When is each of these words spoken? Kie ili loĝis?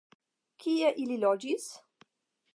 Kie 0.63 0.89
ili 1.03 1.19
loĝis? 1.27 1.69